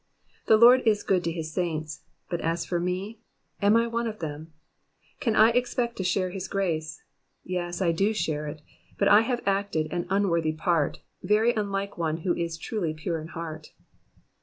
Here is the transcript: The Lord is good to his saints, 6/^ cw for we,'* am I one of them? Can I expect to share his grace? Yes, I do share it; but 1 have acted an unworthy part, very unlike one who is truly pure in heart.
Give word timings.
The 0.47 0.57
Lord 0.57 0.81
is 0.87 1.03
good 1.03 1.23
to 1.25 1.31
his 1.31 1.53
saints, 1.53 2.01
6/^ 2.31 2.39
cw 2.41 2.67
for 2.67 2.79
we,'* 2.81 3.19
am 3.61 3.75
I 3.77 3.85
one 3.85 4.07
of 4.07 4.17
them? 4.17 4.51
Can 5.19 5.35
I 5.35 5.49
expect 5.51 5.95
to 5.97 6.03
share 6.03 6.31
his 6.31 6.47
grace? 6.47 7.03
Yes, 7.43 7.83
I 7.83 7.91
do 7.91 8.11
share 8.11 8.47
it; 8.47 8.63
but 8.97 9.07
1 9.07 9.21
have 9.25 9.43
acted 9.45 9.91
an 9.93 10.07
unworthy 10.09 10.53
part, 10.53 11.01
very 11.21 11.53
unlike 11.53 11.99
one 11.99 12.21
who 12.25 12.33
is 12.33 12.57
truly 12.57 12.95
pure 12.95 13.21
in 13.21 13.27
heart. 13.27 13.73